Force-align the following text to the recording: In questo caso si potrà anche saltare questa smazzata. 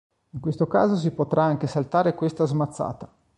In 0.31 0.39
questo 0.39 0.65
caso 0.65 0.95
si 0.95 1.11
potrà 1.11 1.43
anche 1.43 1.67
saltare 1.67 2.15
questa 2.15 2.47
smazzata. 2.47 3.07